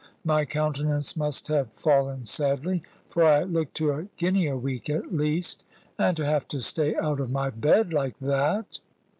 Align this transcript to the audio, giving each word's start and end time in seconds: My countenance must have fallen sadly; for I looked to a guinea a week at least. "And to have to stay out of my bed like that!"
My 0.25 0.45
countenance 0.45 1.15
must 1.15 1.47
have 1.49 1.71
fallen 1.73 2.25
sadly; 2.25 2.81
for 3.07 3.23
I 3.23 3.43
looked 3.43 3.75
to 3.75 3.91
a 3.91 4.05
guinea 4.17 4.47
a 4.47 4.57
week 4.57 4.89
at 4.89 5.13
least. 5.15 5.67
"And 5.99 6.17
to 6.17 6.25
have 6.25 6.47
to 6.47 6.59
stay 6.59 6.95
out 6.95 7.19
of 7.19 7.29
my 7.29 7.51
bed 7.51 7.93
like 7.93 8.15
that!" 8.19 8.79